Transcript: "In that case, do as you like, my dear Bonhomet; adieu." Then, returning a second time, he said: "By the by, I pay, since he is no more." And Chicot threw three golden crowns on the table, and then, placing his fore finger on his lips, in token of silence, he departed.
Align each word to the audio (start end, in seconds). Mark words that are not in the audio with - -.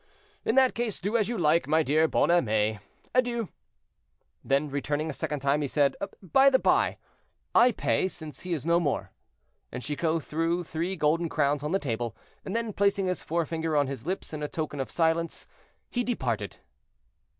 "In 0.43 0.55
that 0.55 0.73
case, 0.73 0.99
do 0.99 1.15
as 1.15 1.29
you 1.29 1.37
like, 1.37 1.67
my 1.67 1.83
dear 1.83 2.07
Bonhomet; 2.07 2.79
adieu." 3.13 3.49
Then, 4.43 4.67
returning 4.67 5.11
a 5.11 5.13
second 5.13 5.41
time, 5.41 5.61
he 5.61 5.67
said: 5.67 5.95
"By 6.23 6.49
the 6.49 6.57
by, 6.57 6.97
I 7.53 7.71
pay, 7.71 8.07
since 8.07 8.39
he 8.39 8.51
is 8.51 8.65
no 8.65 8.79
more." 8.79 9.11
And 9.71 9.83
Chicot 9.83 10.23
threw 10.23 10.63
three 10.63 10.95
golden 10.95 11.29
crowns 11.29 11.61
on 11.61 11.71
the 11.71 11.77
table, 11.77 12.15
and 12.43 12.55
then, 12.55 12.73
placing 12.73 13.05
his 13.05 13.21
fore 13.21 13.45
finger 13.45 13.77
on 13.77 13.85
his 13.85 14.03
lips, 14.07 14.33
in 14.33 14.41
token 14.47 14.79
of 14.79 14.89
silence, 14.89 15.45
he 15.91 16.03
departed. 16.03 16.57